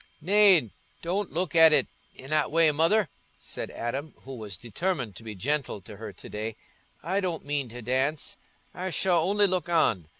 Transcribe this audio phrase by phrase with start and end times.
[0.19, 0.71] "Nay,
[1.03, 1.87] don't look at it
[2.19, 3.07] i' that way, Mother,"
[3.37, 6.55] said Adam, who was determined to be gentle to her to day.
[7.03, 10.07] "I don't mean to dance—I shall only look on.